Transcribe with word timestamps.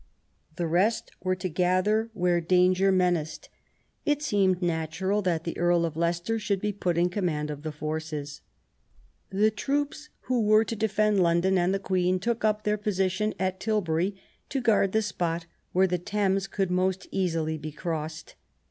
The 0.55 0.65
rest 0.65 1.11
were 1.21 1.35
to 1.35 1.47
gather 1.47 2.09
where 2.15 2.41
danger 2.41 2.91
menaced. 2.91 3.49
It 4.03 4.23
seemed 4.23 4.59
natural 4.59 5.21
that 5.21 5.43
the 5.43 5.55
Earl 5.55 5.85
of 5.85 5.95
Leicester 5.95 6.39
should 6.39 6.59
be 6.59 6.71
put 6.73 6.97
in 6.97 7.07
command 7.07 7.51
of 7.51 7.61
the 7.61 7.71
forces. 7.71 8.41
234 9.29 9.75
QUEEN 9.75 9.77
ELIZABETH. 9.77 9.95
The 10.01 10.01
troops 10.01 10.09
who 10.21 10.41
were 10.41 10.65
to 10.65 10.75
defend 10.75 11.19
London 11.21 11.59
and 11.59 11.71
the 11.71 11.77
Queen 11.77 12.17
took 12.17 12.43
up 12.43 12.63
their 12.63 12.79
position 12.79 13.35
at 13.37 13.59
Tilbury 13.59 14.15
to 14.49 14.59
guard 14.59 14.91
the 14.93 15.03
spot 15.03 15.45
where 15.71 15.85
the 15.85 15.99
Thames 15.99 16.47
could 16.47 16.71
most 16.71 17.07
easily 17.11 17.59
be 17.59 17.71
crossed. 17.71 18.33